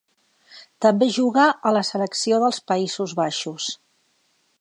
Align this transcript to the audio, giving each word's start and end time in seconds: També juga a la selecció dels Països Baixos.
També 0.85 1.09
juga 1.17 1.43
a 1.71 1.73
la 1.77 1.83
selecció 1.91 2.39
dels 2.45 2.61
Països 2.73 3.13
Baixos. 3.21 3.69